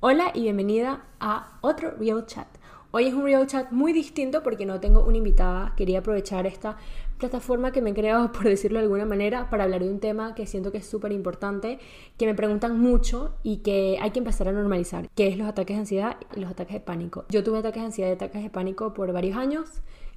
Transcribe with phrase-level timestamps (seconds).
[0.00, 2.46] Hola y bienvenida a otro Real Chat.
[2.90, 5.72] Hoy es un Real Chat muy distinto porque no tengo una invitada.
[5.76, 6.76] Quería aprovechar esta
[7.18, 10.34] plataforma que me he creado, por decirlo de alguna manera, para hablar de un tema
[10.34, 11.78] que siento que es súper importante,
[12.18, 15.74] que me preguntan mucho y que hay que empezar a normalizar, que es los ataques
[15.74, 17.24] de ansiedad y los ataques de pánico.
[17.30, 19.70] Yo tuve ataques de ansiedad y ataques de pánico por varios años,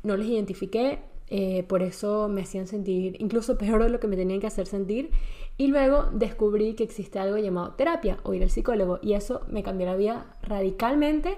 [0.03, 4.16] no los identifiqué, eh, por eso me hacían sentir incluso peor de lo que me
[4.16, 5.12] tenían que hacer sentir.
[5.58, 9.00] Y luego descubrí que existe algo llamado terapia o ir al psicólogo.
[9.02, 11.38] Y eso me cambió la vida radicalmente.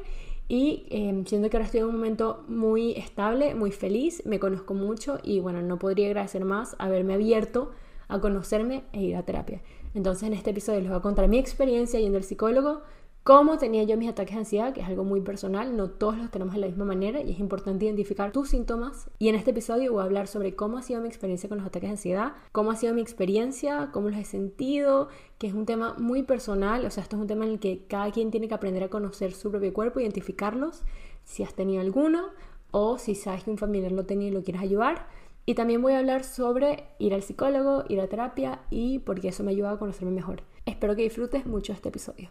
[0.50, 4.73] Y eh, siento que ahora estoy en un momento muy estable, muy feliz, me conozco
[4.73, 7.70] mucho y bueno, no podría agradecer más haberme abierto
[8.08, 9.62] a conocerme e ir a terapia.
[9.94, 12.82] Entonces en este episodio les voy a contar mi experiencia yendo al psicólogo,
[13.23, 16.31] cómo tenía yo mis ataques de ansiedad, que es algo muy personal, no todos los
[16.31, 19.09] tenemos de la misma manera y es importante identificar tus síntomas.
[19.20, 21.67] Y en este episodio voy a hablar sobre cómo ha sido mi experiencia con los
[21.67, 25.66] ataques de ansiedad, cómo ha sido mi experiencia, cómo los he sentido, que es un
[25.66, 28.48] tema muy personal, o sea, esto es un tema en el que cada quien tiene
[28.48, 30.83] que aprender a conocer su propio cuerpo, identificarlos,
[31.23, 32.30] si has tenido alguno
[32.72, 35.08] o si sabes que un familiar lo tenía y lo quieres ayudar.
[35.45, 39.44] Y también voy a hablar sobre ir al psicólogo, ir a terapia y porque eso
[39.44, 40.44] me ayuda a conocerme mejor.
[40.66, 42.30] Espero que disfrutes mucho este episodio.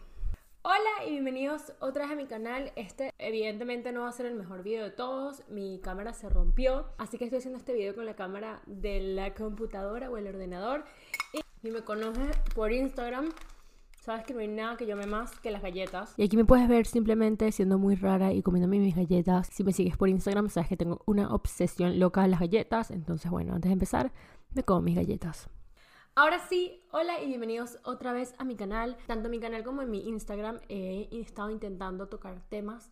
[0.62, 2.72] Hola y bienvenidos otra vez a mi canal.
[2.74, 5.44] Este evidentemente no va a ser el mejor video de todos.
[5.48, 9.34] Mi cámara se rompió, así que estoy haciendo este video con la cámara de la
[9.34, 10.84] computadora o el ordenador.
[11.32, 13.28] Y si me conoces por Instagram,
[14.00, 16.12] sabes que no hay nada que yo me más que las galletas.
[16.16, 19.46] Y aquí me puedes ver simplemente siendo muy rara y comiéndome mis galletas.
[19.52, 22.90] Si me sigues por Instagram, sabes que tengo una obsesión loca de las galletas.
[22.90, 24.12] Entonces, bueno, antes de empezar,
[24.54, 25.48] me como mis galletas.
[26.20, 28.96] Ahora sí, hola y bienvenidos otra vez a mi canal.
[29.06, 32.90] Tanto en mi canal como en mi Instagram he estado intentando tocar temas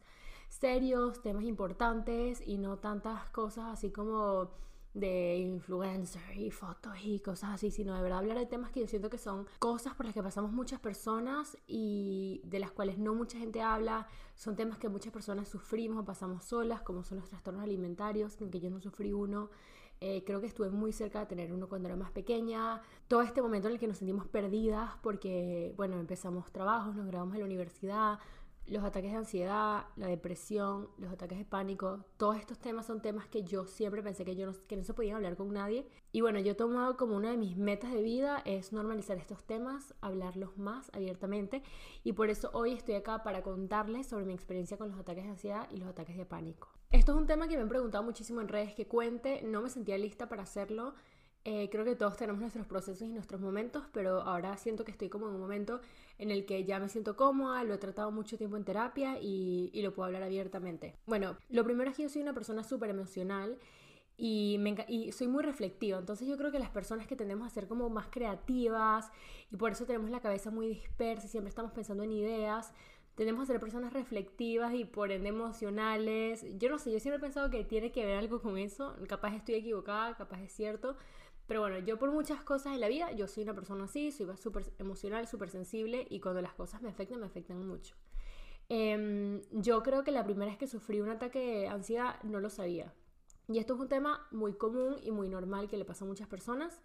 [0.48, 4.52] serios, temas importantes y no tantas cosas así como
[4.94, 8.86] de influencer y fotos y cosas así, sino de verdad hablar de temas que yo
[8.86, 13.12] siento que son cosas por las que pasamos muchas personas y de las cuales no
[13.12, 17.28] mucha gente habla, son temas que muchas personas sufrimos o pasamos solas, como son los
[17.28, 19.50] trastornos alimentarios, aunque yo no sufrí uno,
[20.00, 22.82] eh, creo que estuve muy cerca de tener uno cuando era más pequeña.
[23.08, 27.34] Todo este momento en el que nos sentimos perdidas porque, bueno, empezamos trabajos, nos graduamos
[27.34, 28.18] en la universidad,
[28.66, 33.28] los ataques de ansiedad, la depresión, los ataques de pánico, todos estos temas son temas
[33.28, 35.86] que yo siempre pensé que, yo no, que no se podían hablar con nadie.
[36.12, 39.44] Y bueno, yo he tomado como una de mis metas de vida es normalizar estos
[39.44, 41.62] temas, hablarlos más abiertamente.
[42.02, 45.30] Y por eso hoy estoy acá para contarles sobre mi experiencia con los ataques de
[45.30, 46.75] ansiedad y los ataques de pánico.
[46.90, 49.70] Esto es un tema que me han preguntado muchísimo en redes que cuente, no me
[49.70, 50.94] sentía lista para hacerlo.
[51.44, 55.08] Eh, creo que todos tenemos nuestros procesos y nuestros momentos, pero ahora siento que estoy
[55.08, 55.80] como en un momento
[56.18, 59.70] en el que ya me siento cómoda, lo he tratado mucho tiempo en terapia y,
[59.80, 60.96] lo puedo hablar abiertamente.
[61.06, 63.58] Bueno, lo primero es que yo soy una persona súper emocional
[64.16, 64.58] y,
[64.88, 65.98] y, soy muy reflectiva.
[65.98, 69.08] Entonces yo creo que las personas que tendemos a ser como más creativas
[69.52, 72.72] y por eso tenemos la cabeza muy dispersa y siempre estamos pensando en ideas,
[73.16, 76.46] tenemos a ser personas reflectivas y por ende emocionales.
[76.58, 78.94] Yo no sé, yo siempre he pensado que tiene que ver algo con eso.
[79.08, 80.96] Capaz estoy equivocada, capaz es cierto,
[81.46, 84.26] pero bueno, yo por muchas cosas en la vida, yo soy una persona así, soy
[84.36, 87.94] súper emocional, súper sensible y cuando las cosas me afectan, me afectan mucho.
[88.68, 92.50] Em, yo creo que la primera vez que sufrí un ataque de ansiedad no lo
[92.50, 92.92] sabía.
[93.48, 96.26] Y esto es un tema muy común y muy normal que le pasa a muchas
[96.26, 96.80] personas,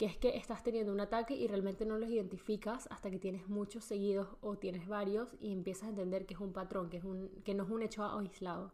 [0.00, 3.46] que es que estás teniendo un ataque y realmente no los identificas hasta que tienes
[3.50, 7.04] muchos seguidos o tienes varios y empiezas a entender que es un patrón, que, es
[7.04, 8.72] un, que no es un hecho aislado.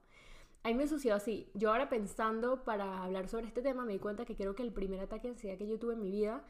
[0.63, 1.51] A mí me sucedió así.
[1.53, 4.73] Yo ahora pensando para hablar sobre este tema me di cuenta que creo que el
[4.73, 6.45] primer ataque de ansiedad que yo tuve en mi vida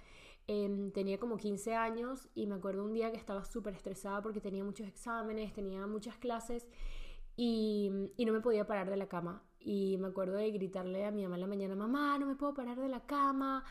[0.47, 4.43] em, tenía como 15 años y me acuerdo un día que estaba súper estresada porque
[4.43, 6.69] tenía muchos exámenes, tenía muchas clases
[7.35, 9.43] y, y, no me podía parar de la cama.
[9.59, 12.53] Y me acuerdo de gritarle a mi mamá en la mañana, mamá, no me puedo
[12.53, 13.65] parar de la cama,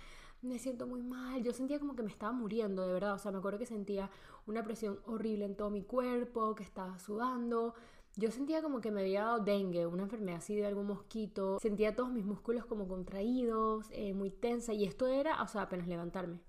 [0.46, 1.44] me siento muy mal.
[1.44, 3.14] Yo sentía como que me estaba muriendo, de verdad.
[3.14, 4.10] O sea, me acuerdo que sentía
[4.48, 7.74] una presión horrible en todo mi cuerpo, que estaba sudando.
[8.18, 11.60] Yo sentía como que me había dado dengue, una enfermedad así de algún mosquito.
[11.60, 14.74] Sentía todos mis músculos como contraídos, eh, muy tensa.
[14.74, 16.40] Y esto era, o sea, apenas levantarme.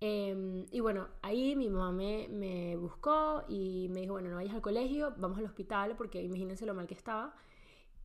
[0.00, 4.54] Em, y bueno, ahí mi mamá me, me, buscó y me dijo, bueno, no vayas
[4.54, 7.34] al colegio, vamos al hospital, porque imagínense lo mal que estaba.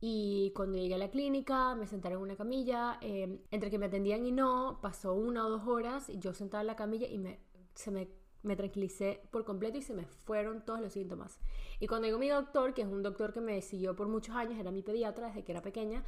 [0.06, 2.98] Y cuando llegué a la clínica, me sentaron en una camilla.
[3.00, 6.60] Em, entre que me atendían y no, pasó una o dos horas y yo sentada
[6.60, 7.40] en la camilla y me,
[7.74, 8.08] se me
[8.42, 11.38] me tranquilicé por completo y se me fueron todos los síntomas.
[11.80, 14.58] Y cuando llegó mi doctor, que es un doctor que me siguió por muchos años,
[14.58, 16.04] era mi pediatra desde que era pequeña,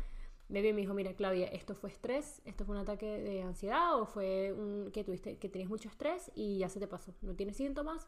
[0.51, 3.43] me vio y me dijo, mira Claudia, esto fue estrés, esto fue un ataque de
[3.43, 7.15] ansiedad o fue un, que tuviste, que tenías mucho estrés y ya se te pasó,
[7.23, 8.07] no tienes síntomas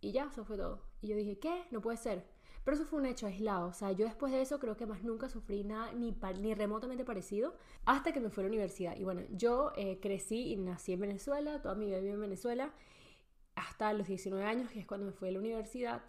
[0.00, 0.82] y ya, eso fue todo.
[1.00, 1.62] Y yo dije, ¿qué?
[1.70, 2.26] No puede ser.
[2.64, 5.02] Pero eso fue un hecho aislado, o sea, yo después de eso creo que más
[5.02, 7.54] nunca sufrí nada ni, ni remotamente parecido
[7.86, 8.96] hasta que me fui a la universidad.
[8.96, 12.72] Y bueno, yo eh, crecí y nací en Venezuela, toda mi vida viví en Venezuela
[13.54, 16.02] hasta los 19 años, que es cuando me fui a la universidad.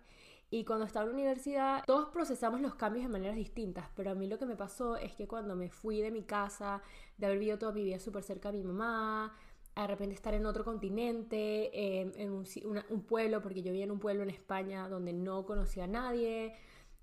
[0.54, 4.16] Y cuando estaba en la universidad, todos procesamos los cambios de maneras distintas, pero a
[4.16, 6.82] mí lo que me pasó es que cuando me fui de mi casa,
[7.18, 9.34] de haber vivido toda mi vida súper cerca de mi mamá,
[9.82, 14.00] de repente estar en otro continente, em, en un, pueblo, porque yo vivía en un
[14.00, 16.54] pueblo en España donde no conocía a nadie,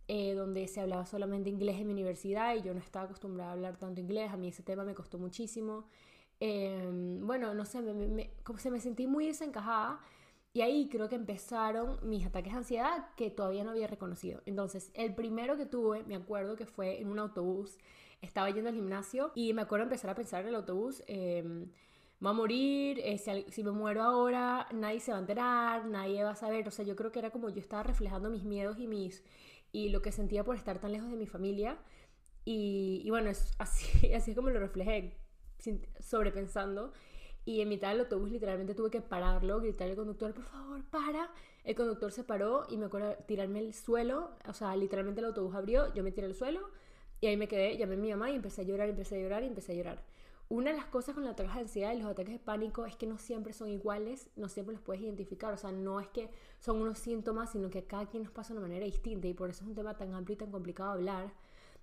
[0.08, 3.52] eh, donde se hablaba solamente inglés en mi universidad y yo no estaba acostumbrada a
[3.54, 5.86] hablar tanto inglés, a mí ese tema me costó muchísimo.
[6.40, 10.00] Em, bueno, no sé, me, como se me sentí muy desencajada
[10.52, 14.42] y ahí creo que empezaron mis ataques de ansiedad que todavía no había reconocido.
[14.46, 17.78] Entonces, el primero que tuve, me acuerdo que fue en un autobús.
[18.22, 21.02] Estaba yendo al gimnasio y me acuerdo empezar a pensar en el autobús.
[21.06, 21.66] Eh,
[22.24, 26.30] va a morir, eh, si, me muero ahora, nadie se va a enterar, nadie va
[26.30, 26.66] a saber.
[26.68, 29.24] O sea, yo creo que era como yo estaba reflejando mis miedos y, mis,
[29.72, 31.78] y lo que sentía por estar tan lejos de mi familia.
[32.44, 35.16] Y, y bueno, es así, así es como lo reflejé,
[36.00, 36.92] sobrepensando.
[37.44, 41.30] Y en mitad del autobús literalmente tuve que pararlo, gritarle al conductor, por favor, para.
[41.64, 45.54] El conductor se paró y me acuerdo tirarme el suelo, o sea, literalmente el autobús
[45.54, 46.68] abrió, yo me tiré al suelo
[47.20, 49.42] y ahí me quedé, llamé a mi mamá y empecé a llorar, empecé a llorar
[49.44, 50.04] y empecé a llorar.
[50.50, 52.96] Una de las cosas con la ataques de ansiedad y los ataques de pánico es
[52.96, 56.30] que no siempre son iguales, no siempre los puedes identificar, o sea, no es que
[56.58, 59.28] son unos síntomas, sino que cada quien nos pasa de una manera distinta.
[59.28, 61.32] Y por eso es un tema tan amplio y tan complicado de hablar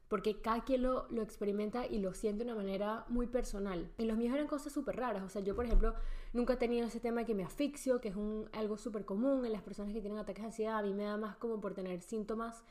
[0.07, 3.91] porque cada quien lo, experimenta y lo siente de una manera muy personal.
[3.97, 5.95] En los míos eran cosas súper raras, o sea, yo por ejemplo
[6.33, 8.15] nunca he tenido ese tema que me asfixio, que es
[8.53, 11.17] algo súper común en las personas que tienen ataques de ansiedad, a mí me da
[11.17, 12.63] más como por tener síntomas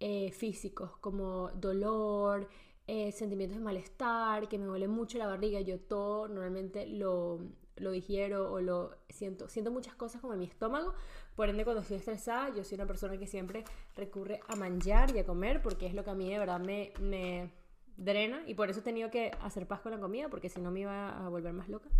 [0.00, 2.48] eh, físicos, como dolor,
[2.88, 7.38] eh, sentimientos de malestar, que me duele mucho la barriga, yo todo normalmente lo,
[7.76, 10.94] lo digiero o lo siento, siento muchas cosas como en mi estómago,
[11.36, 13.64] por ende cuando estoy estresada yo soy una persona que siempre
[13.94, 16.94] recurre a manjar y a comer porque es lo que a mí de verdad me,
[16.98, 17.52] me
[17.98, 20.70] drena y por eso he tenido que hacer paz con la comida porque si no
[20.70, 21.90] me iba a volver más loca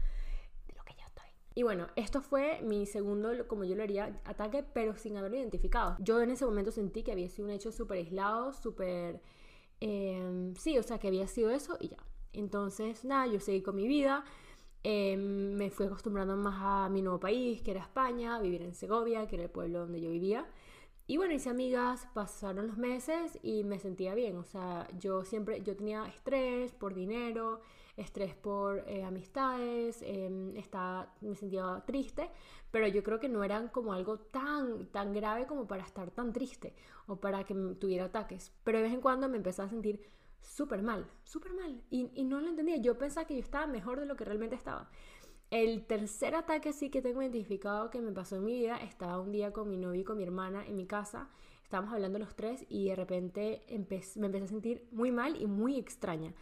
[0.67, 1.29] de lo que estoy.
[1.55, 5.97] Y bueno, esto fue mi segundo, como yo lo haría, ataque, pero sin haberlo identificado.
[5.99, 9.21] Yo en ese momento sentí que había sido un hecho súper aislado, súper
[9.81, 11.99] Em, sí, o sea, que había sido eso y ya.
[12.33, 14.25] Entonces, nada, yo seguí con mi vida.
[14.85, 19.27] Em, me fui acostumbrando más a mi nuevo país, que era España, vivir en Segovia,
[19.27, 20.47] que era el pueblo donde yo vivía.
[21.11, 24.37] Y bueno, hice amigas, pasaron los meses y me sentía bien.
[24.37, 27.63] O sea, yo siempre, yo tenía estrés por dinero,
[27.97, 32.31] estrés por eh, amistades, eh, me sentía triste,
[32.71, 36.31] pero yo creo que no eran como algo tan, tan grave como para estar tan
[36.35, 36.75] triste
[37.07, 38.53] o para que tuviera ataques.
[38.63, 40.03] Pero de vez en cuando me empezaba a sentir
[40.43, 41.83] súper mal, súper mal.
[41.89, 42.77] Y, y no lo entendía.
[42.77, 44.91] Yo pensaba que yo estaba mejor de lo que realmente estaba.
[45.51, 49.33] El tercer ataque sí que tengo identificado que me pasó en mi vida, estaba un
[49.33, 51.31] día con mi novio y con mi hermana en mi casa,
[51.65, 55.79] estábamos hablando los tres y de repente me empecé a sentir muy mal y muy
[55.79, 56.35] extraña.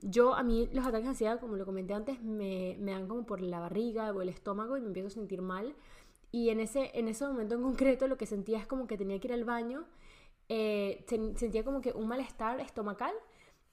[0.00, 3.26] Yo, a mí los ataques de ansiedad, como lo comenté antes, me, me dan como
[3.26, 5.74] por la barriga o el estómago y me empiezo a sentir mal.
[6.32, 9.20] Y en ese, en ese momento en concreto lo que sentía es como que tenía
[9.20, 9.84] que ir al baño,
[10.48, 11.04] eh,
[11.36, 13.12] sentía como que un malestar estomacal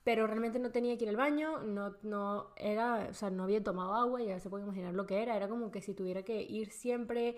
[0.03, 3.63] pero realmente no tenía que ir al baño, no, no era, o sea, no había
[3.63, 6.41] tomado agua, ya se puede imaginar lo que era, era como que si tuviera que
[6.41, 7.37] ir siempre,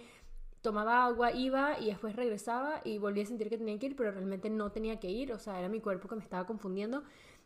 [0.62, 4.12] tomaba agua, iba y después regresaba y volvía a sentir que tenía que ir, pero
[4.12, 7.04] realmente no tenía que ir, o sea, era mi cuerpo que me estaba confundiendo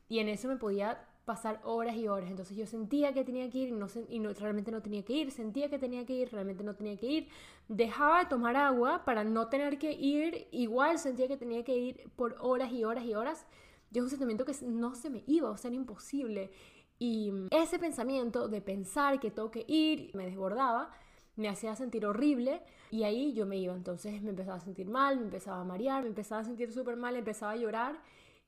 [0.08, 3.58] y en eso me podía pasar horas y horas, entonces yo sentía que tenía que
[3.58, 6.32] ir y, no, y no, realmente no tenía que ir, sentía que tenía que ir,
[6.32, 7.28] realmente no tenía que ir,
[7.68, 12.10] dejaba de tomar agua para no tener que ir, igual sentía que tenía que ir
[12.16, 13.46] por horas y horas y horas,
[13.92, 16.52] yo un sentimiento que no se me iba, o sea, era imposible.
[17.00, 20.92] Y ese pensamiento de pensar que tengo que ir me desbordaba,
[21.36, 23.76] me hacía sentir horrible y ahí yo me iba.
[23.76, 26.98] Entonces me empezaba a sentir mal, me empezaba a marear, me empezaba a sentir súper
[26.98, 28.02] mal, empezaba a llorar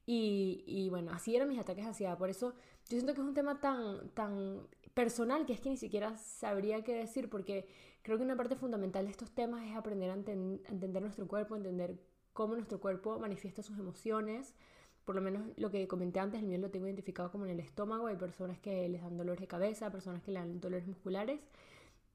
[0.06, 2.18] y, y, bueno, así eran mis ataques de ansiedad.
[2.18, 2.54] Por eso
[2.90, 6.84] yo siento que es un tema tan, tan personal que es que ni siquiera sabría
[6.84, 7.68] qué decir porque
[8.02, 12.00] creo que una parte fundamental de estos temas es aprender a entender nuestro cuerpo, entender
[12.34, 14.56] cómo nuestro cuerpo manifiesta sus emociones
[15.10, 17.60] por lo menos lo que comenté antes, el mío lo tengo identificado como en el
[17.60, 18.06] estómago.
[18.06, 21.40] Hay personas que les dan dolores de cabeza, personas que le dan dolores musculares.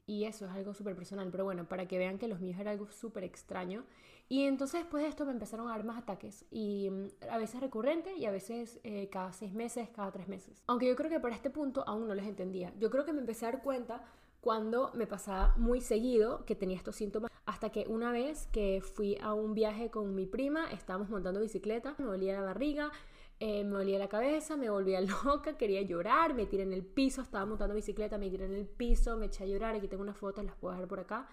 [0.06, 1.28] Y eso es algo súper personal.
[1.32, 3.82] Pero bueno, para que vean que los míos era algo súper extraño.
[4.28, 6.44] Y entonces después de esto me empezaron a dar más ataques.
[6.52, 10.62] Y mm, a veces recurrente y a veces eh, cada seis meses, cada tres meses.
[10.68, 12.72] Aunque yo creo que para este punto aún no les entendía.
[12.78, 14.04] Yo creo que me empecé a dar cuenta
[14.40, 17.28] cuando me pasaba muy seguido que tenía estos síntomas.
[17.46, 21.94] Hasta que una vez que fui a un viaje con mi prima, estábamos montando bicicleta,
[21.98, 22.90] me dolía la barriga,
[23.38, 27.20] eh, me dolía la cabeza, me volvía loca, quería llorar, me tiré en el piso,
[27.20, 30.16] estaba montando bicicleta, me tiré en el piso, me eché a llorar, aquí tengo unas
[30.16, 31.28] fotos, las puedo dejar por acá.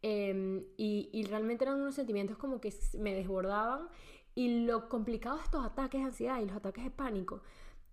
[0.00, 3.88] Em, y, y, realmente eran unos sentimientos como que me desbordaban.
[4.36, 7.42] Y lo complicado de estos ataques de ansiedad y los ataques de pánico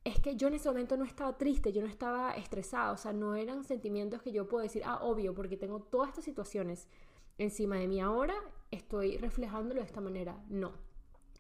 [0.04, 3.12] es que yo en ese momento no estaba triste, yo no estaba estresada, o sea,
[3.12, 6.88] no eran sentimientos que yo puedo decir, ah, obvio, porque tengo todas estas situaciones
[7.38, 8.36] encima de mí ahora
[8.72, 10.38] estoy reflejándolo de esta manera.
[10.50, 10.74] No.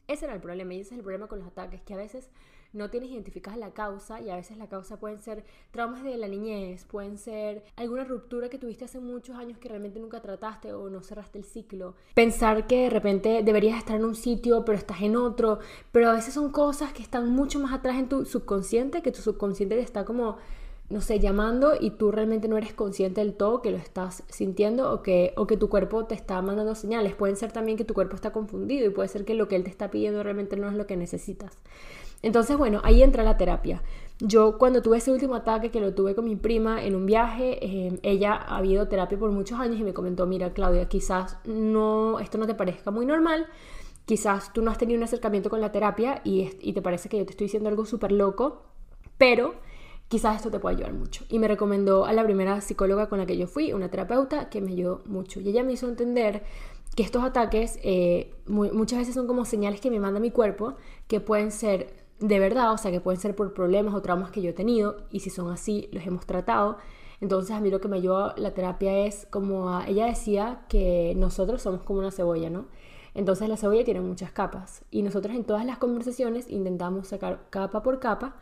[0.07, 2.29] Ese era el problema y ese es el problema con los ataques, que a veces
[2.73, 6.27] no tienes identificada la causa y a veces la causa pueden ser traumas de la
[6.27, 10.89] niñez, pueden ser alguna ruptura que tuviste hace muchos años que realmente nunca trataste o
[10.89, 11.95] no cerraste el ciclo.
[12.13, 15.59] Pensar que de repente deberías estar en un sitio pero estás en otro,
[15.91, 19.21] pero a veces son cosas que están mucho más atrás en tu subconsciente, que tu
[19.21, 20.37] subconsciente está como
[20.89, 24.91] no sé, llamando y tú realmente no eres consciente del todo que lo estás sintiendo
[24.91, 27.15] o que, o que tu cuerpo te está mandando señales.
[27.15, 29.63] Pueden ser también que tu cuerpo está confundido y puede ser que lo que él
[29.63, 31.57] te está pidiendo realmente no es lo que necesitas.
[32.21, 33.81] Entonces, bueno, ahí entra la terapia.
[34.19, 37.65] Yo cuando tuve ese último ataque que lo tuve con mi prima en un viaje,
[37.65, 42.19] eh, ella ha habido terapia por muchos años y me comentó, mira Claudia, quizás no,
[42.19, 43.47] esto no te parezca muy normal,
[44.05, 47.17] quizás tú no has tenido un acercamiento con la terapia y, y te parece que
[47.17, 48.63] yo te estoy diciendo algo súper loco,
[49.17, 49.55] pero
[50.15, 51.25] quizás esto te pueda ayudar mucho.
[51.27, 54.61] Y me recomendó a la primera psicóloga con la que yo fui, una terapeuta, que
[54.61, 55.41] me ayudó mucho.
[55.41, 56.41] Y ella me hizo entender
[56.95, 60.75] que estos ataques eh, muchas veces son como señales que me manda mi cuerpo,
[61.09, 64.41] que pueden ser de verdad, o sea, que pueden ser por problemas o traumas que
[64.41, 66.77] yo he tenido, y si son así, los hemos tratado.
[67.19, 71.61] Entonces a mí lo que me ayudó la terapia es como ella decía que nosotros
[71.61, 72.67] somos como una cebolla, ¿no?
[73.15, 77.83] Entonces la cebolla tiene muchas capas y nosotros en todas las conversaciones intentamos sacar capa
[77.83, 78.37] por capa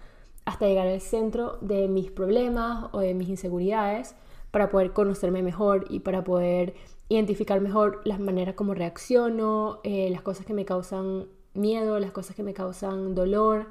[0.46, 4.16] hasta llegar al centro de mis problemas o de mis inseguridades
[4.52, 6.74] para poder conocerme mejor y para poder
[7.10, 12.36] identificar mejor las maneras como reacciono, eh, las cosas que me causan miedo, las cosas
[12.36, 13.68] que me causan dolor,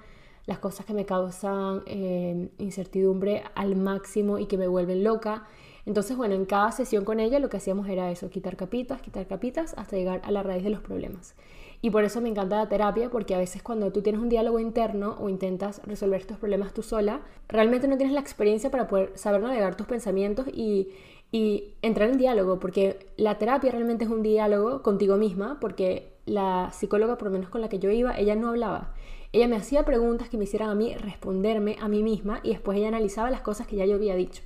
[0.46, 5.46] las cosas que me causan eh, incertidumbre al máximo y que me vuelven loca.
[5.86, 9.26] Entonces, bueno, en cada sesión con ella lo que hacíamos era eso, quitar capitas, quitar
[9.26, 11.34] capitas hasta llegar a la raíz de los problemas.
[11.84, 14.60] Y por eso me encanta la terapia, porque a veces cuando tú tienes un diálogo
[14.60, 19.10] interno o intentas resolver estos problemas tú sola, realmente no tienes la experiencia para poder
[19.18, 20.90] saber navegar tus pensamientos y,
[21.32, 26.70] y entrar en diálogo, porque la terapia realmente es un diálogo contigo misma, porque la
[26.72, 28.94] psicóloga, por lo menos con la que yo iba, ella no hablaba.
[29.32, 32.78] Ella me hacía preguntas que me hicieran a mí responderme a mí misma y después
[32.78, 34.42] ella analizaba las cosas que ya yo había dicho.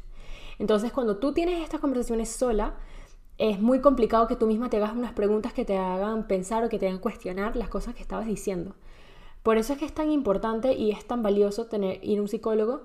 [0.58, 2.76] Entonces, cuando tú tienes estas conversaciones sola,
[3.38, 6.68] es muy complicado que tú misma te hagas unas preguntas que te hagan pensar o
[6.68, 8.74] que te hagan cuestionar las cosas que estabas diciendo.
[9.42, 12.28] Por eso es que es tan importante y es tan valioso tener, ir a un
[12.28, 12.82] psicólogo.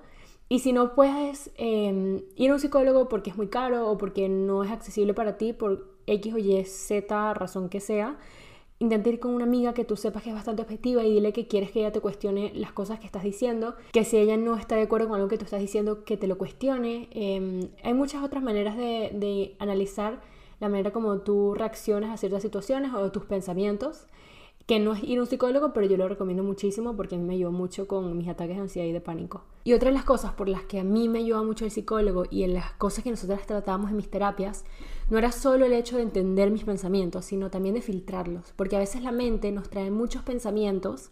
[0.48, 4.28] Y si no puedes em, ir a un psicólogo porque es muy caro o porque
[4.28, 8.18] no es accesible para ti por X o Y, Z razón que sea,
[8.78, 11.46] intenta ir con una amiga que tú sepas que es bastante objetiva y dile que
[11.46, 14.76] quieres que ella te cuestione las cosas que estás diciendo, que si ella no está
[14.76, 17.08] de acuerdo con algo que tú estás diciendo, que te lo cuestione.
[17.12, 20.20] Em, hay muchas otras maneras de, de analizar
[20.62, 24.06] la manera como tú reaccionas a ciertas situaciones o tus pensamientos,
[24.64, 27.24] que no es ir a un psicólogo, pero yo lo recomiendo muchísimo porque a mí
[27.24, 29.42] me ayudó mucho con mis ataques de ansiedad y de pánico.
[29.64, 32.26] Y otra de las cosas por las que a mí me ayuda mucho el psicólogo
[32.30, 34.64] y en las cosas que nosotras tratamos en mis terapias,
[35.10, 38.78] no era solo el hecho de entender mis pensamientos, sino también de filtrarlos, porque a
[38.78, 41.10] veces la mente nos trae muchos pensamientos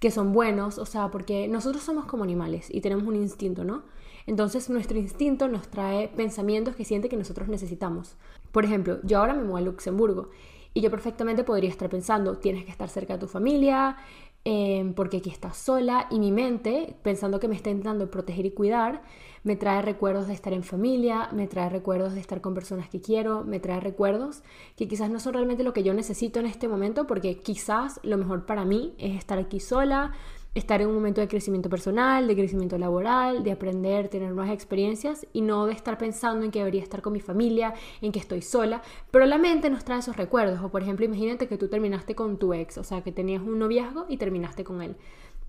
[0.00, 3.84] que son buenos, o sea, porque nosotros somos como animales y tenemos un instinto, ¿no?
[4.28, 8.16] Entonces nuestro instinto nos trae pensamientos que siente que nosotros necesitamos.
[8.52, 10.30] Por ejemplo, yo ahora me muevo a Luxemburgo
[10.74, 13.96] y yo perfectamente podría estar pensando, tienes que estar cerca de tu familia,
[14.44, 18.52] em, porque aquí estás sola y mi mente, pensando que me está intentando proteger y
[18.52, 19.02] cuidar,
[19.42, 23.00] me trae recuerdos de estar en familia, me trae recuerdos de estar con personas que
[23.00, 24.42] quiero, me trae recuerdos
[24.76, 28.16] que quizás no son realmente lo que yo necesito en este momento, porque quizás lo
[28.16, 30.12] mejor para mí es estar aquí sola,
[30.58, 35.26] estar en un momento de crecimiento personal, de crecimiento laboral, de aprender, tener nuevas experiencias
[35.32, 38.42] y no de estar pensando en que debería estar con mi familia, en que estoy
[38.42, 40.60] sola, pero la mente nos trae esos recuerdos.
[40.62, 43.58] O por ejemplo, imagínate que tú terminaste con tu ex, o sea, que tenías un
[43.58, 44.96] noviazgo y terminaste con él.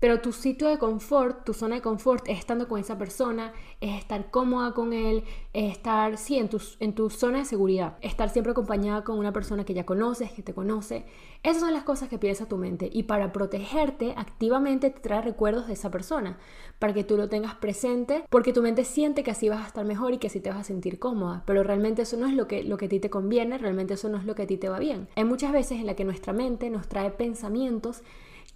[0.00, 3.52] Pero tu sitio de confort, tu zona de confort es estando con esa persona,
[3.82, 7.98] es estar cómoda con él, es estar, sí, en tu, en tu zona de seguridad,
[8.00, 11.04] estar siempre acompañada con una persona que ya conoces, que te conoce.
[11.42, 15.66] Esas son las cosas que piensa tu mente y para protegerte activamente te trae recuerdos
[15.66, 16.38] de esa persona,
[16.78, 19.84] para que tú lo tengas presente, porque tu mente siente que así vas a estar
[19.84, 22.48] mejor y que así te vas a sentir cómoda, pero realmente eso no es lo
[22.48, 24.56] que, lo que a ti te conviene, realmente eso no es lo que a ti
[24.56, 25.08] te va bien.
[25.16, 28.02] Hay muchas veces en la que nuestra mente nos trae pensamientos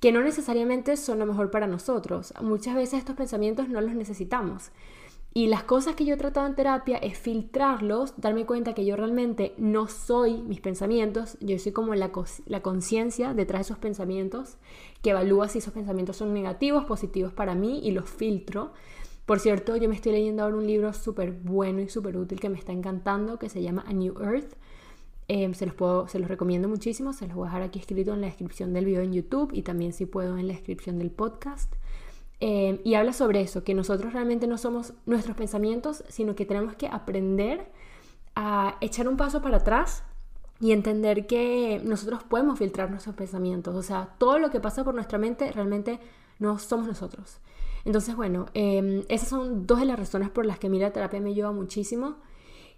[0.01, 2.35] que no necesariamente son lo mejor para nosotros.
[2.43, 4.71] Muchas veces estos pensamientos no los necesitamos.
[5.37, 8.95] Y las cosas que yo he tratado en terapia es filtrarlos, darme cuenta que yo
[8.95, 12.13] realmente no soy mis pensamientos, yo soy como la,
[12.47, 14.59] la conciencia detrás de esos pensamientos,
[15.03, 18.75] que evalúa si esos pensamientos son negativos, positivos para mí y los filtro.
[19.27, 22.49] Por cierto, yo me estoy leyendo ahora un libro súper bueno y súper útil que
[22.49, 24.55] me está encantando, que se llama A New Earth
[25.27, 28.13] Em, se, los puedo, se los recomiendo muchísimo, se los voy a dejar aquí escrito
[28.13, 31.11] en la descripción del video en YouTube y también si puedo en la descripción del
[31.11, 31.73] podcast.
[32.41, 36.75] Em, y habla sobre eso, que nosotros realmente no somos nuestros pensamientos, sino que tenemos
[36.75, 37.71] que aprender
[38.37, 40.03] a echar un paso para atrás
[40.61, 43.75] y entender que nosotros podemos filtrar nuestros pensamientos.
[43.75, 46.01] O sea, todo lo que pasa por nuestra mente realmente
[46.39, 47.39] no somos nosotros.
[47.85, 50.93] Entonces, bueno, em, esas son dos de las razones por las que a mí la
[50.93, 52.17] terapia me ayuda muchísimo.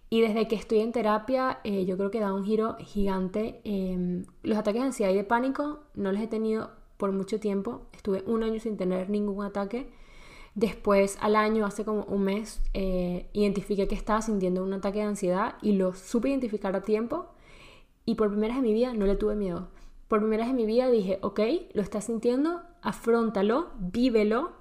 [0.08, 3.60] Y desde que estoy en terapia, eh, yo creo que da un giro gigante.
[3.64, 7.82] Em, los ataques de ansiedad y de pánico no los he tenido por mucho tiempo.
[7.92, 9.90] Estuve un año sin tener ningún ataque.
[10.54, 15.06] Después, al año, hace como un mes, eh, identifiqué que estaba sintiendo un ataque de
[15.06, 17.26] ansiedad y lo supe identificar a tiempo.
[18.04, 19.68] Y por primera vez en mi vida no le tuve miedo.
[20.08, 21.40] Por primera vez en mi vida dije, ok,
[21.74, 24.52] lo estás sintiendo, afrontalo, vívelo,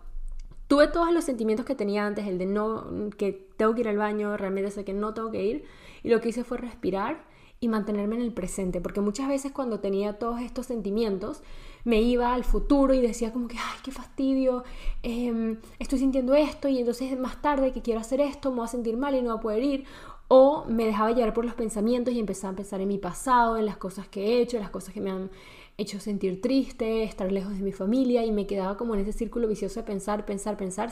[0.67, 3.97] tuve todos los sentimientos que tenía antes, el de no, que tengo que ir al
[3.97, 5.65] baño, realmente sé que no tengo que ir,
[6.03, 7.25] y lo que hice fue respirar
[7.59, 11.41] y mantenerme en el presente, porque muchas veces cuando tenía todos estos sentimientos,
[11.83, 14.63] me iba al futuro y decía como que, ay, qué fastidio,
[15.03, 18.69] em, estoy sintiendo esto y entonces más tarde que quiero hacer esto, me voy a
[18.69, 19.85] sentir mal y no voy a poder ir,
[20.27, 23.65] o me dejaba llevar por los pensamientos y empezaba a pensar en mi pasado, en
[23.65, 25.29] las cosas que he hecho, las cosas que me han
[25.77, 29.47] hecho sentir triste, estar lejos de mi familia y me quedaba como en ese círculo
[29.47, 30.91] vicioso de pensar, pensar, pensar,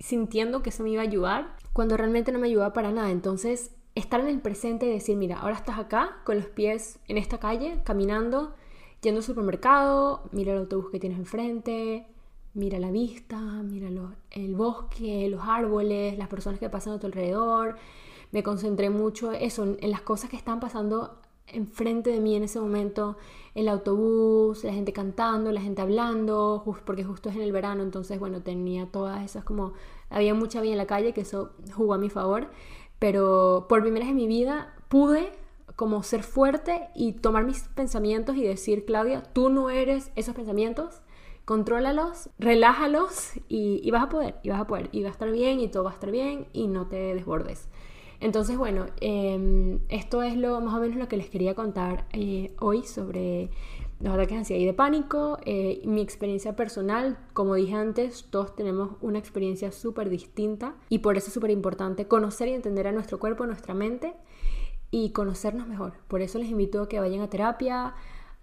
[0.00, 3.10] sintiendo que eso me iba a ayudar, cuando realmente no me ayudaba para nada.
[3.10, 7.18] Entonces, estar en el presente y decir, mira, ahora estás acá con los pies en
[7.18, 8.54] esta calle, caminando,
[9.02, 12.06] yendo al supermercado, mira el autobús que tienes enfrente,
[12.54, 13.88] mira la vista, mira
[14.30, 17.76] el bosque, los árboles, las personas que pasan a tu alrededor.
[18.30, 21.20] Me concentré mucho eso, en las cosas que están pasando
[21.52, 23.16] enfrente de mí en ese momento,
[23.54, 28.18] el autobús, la gente cantando, la gente hablando, porque justo es en el verano, entonces
[28.18, 29.72] bueno, tenía todas esas como,
[30.10, 32.48] había mucha vida en la calle, que eso jugó a mi favor,
[32.98, 35.32] pero por primera vez en mi vida pude
[35.76, 41.02] como ser fuerte y tomar mis pensamientos y decir, Claudia, tú no eres esos pensamientos,
[41.44, 45.30] contrólalos, relájalos y, y vas a poder, y vas a poder, y va a estar
[45.30, 47.68] bien, y todo va a estar bien, y no te desbordes.
[48.20, 52.52] Entonces, bueno, em, esto es lo más o menos lo que les quería contar eh,
[52.60, 53.50] hoy sobre
[54.00, 55.38] los ataques de ansiedad y de pánico.
[55.44, 61.16] Eh, mi experiencia personal, como dije antes, todos tenemos una experiencia súper distinta y por
[61.16, 64.14] eso es súper importante conocer y entender a nuestro cuerpo, a nuestra mente
[64.90, 65.94] y conocernos mejor.
[66.08, 67.94] Por eso les invito a que vayan a terapia,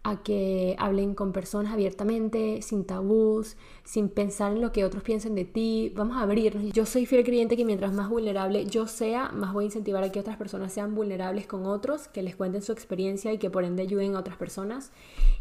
[0.06, 5.34] a que hablen con personas abiertamente, sin tabús, sin pensar en lo que otros piensen
[5.34, 5.92] de ti.
[5.96, 6.72] Vamos a abrirnos.
[6.74, 10.12] Yo soy fiel creyente que mientras más vulnerable yo sea, más voy a incentivar a
[10.12, 13.64] que otras personas sean vulnerables con otros, que les cuenten su experiencia y que por
[13.64, 14.92] ende ayuden a otras personas.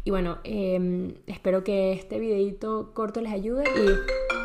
[0.03, 4.44] Y bueno, em, espero que este videito corto les ayude y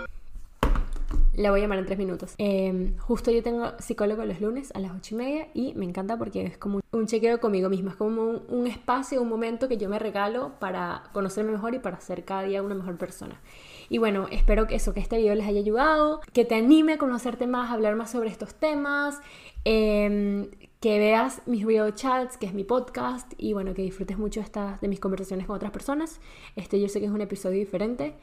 [1.34, 2.34] la voy a llamar en tres minutos.
[2.38, 6.16] Em, justo yo tengo psicólogo los lunes a las ocho y media y me encanta
[6.16, 9.88] porque es como un chequeo conmigo misma, es como un, espacio, un momento que yo
[9.88, 13.40] me regalo para conocerme mejor y para ser cada día una mejor persona.
[13.88, 16.98] Y bueno, espero que eso, que este video les haya ayudado, que te anime a
[16.98, 19.20] conocerte más, a hablar más sobre estos temas,
[19.64, 20.48] em,
[20.80, 24.42] que veas mis video chats, que es mi podcast, y bueno, que disfrutes mucho
[24.80, 26.20] de mis conversaciones con otras personas.
[26.56, 28.14] Este yo sé que es un episodio diferente.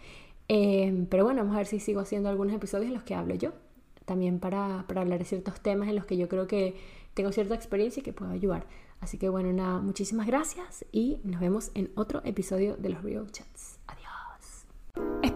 [0.48, 3.36] Em, pero bueno, vamos a ver si sigo haciendo algunos episodios en los que hablo
[3.36, 3.52] yo,
[4.06, 6.76] también para, para hablar de ciertos temas en los que yo creo que
[7.14, 8.66] tengo cierta experiencia y que puedo ayudar.
[9.00, 13.30] Así que bueno, nada, muchísimas gracias y nos vemos en otro episodio de los Real
[13.32, 13.77] Chats.